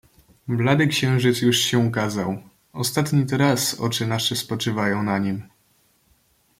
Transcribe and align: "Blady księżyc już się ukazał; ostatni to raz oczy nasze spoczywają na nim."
"Blady 0.47 0.87
księżyc 0.87 1.41
już 1.41 1.57
się 1.57 1.79
ukazał; 1.79 2.43
ostatni 2.73 3.25
to 3.25 3.37
raz 3.37 3.75
oczy 3.79 4.07
nasze 4.07 4.35
spoczywają 4.35 5.03
na 5.03 5.17
nim." 5.17 5.41